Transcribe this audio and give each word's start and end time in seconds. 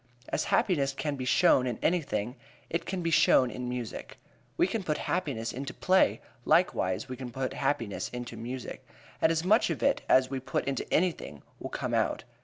As 0.29 0.45
happiness 0.45 0.93
can 0.93 1.15
be 1.15 1.25
shown 1.25 1.67
in 1.67 1.77
anything, 1.83 2.35
it 2.71 2.87
can 2.87 3.03
be 3.03 3.11
shown 3.11 3.51
in 3.51 3.69
music. 3.69 4.17
We 4.57 4.65
can 4.65 4.81
put 4.81 4.97
happiness 4.97 5.53
into 5.53 5.75
play, 5.75 6.21
likewise 6.43 7.07
we 7.07 7.15
can 7.15 7.29
put 7.29 7.53
happiness 7.53 8.09
into 8.09 8.35
music. 8.35 8.83
And 9.21 9.31
as 9.31 9.43
much 9.43 9.69
of 9.69 9.83
it 9.83 10.01
as 10.09 10.27
we 10.31 10.39
put 10.39 10.65
into 10.65 10.91
anything 10.91 11.43
will 11.59 11.69
come 11.69 11.93
out. 11.93 12.23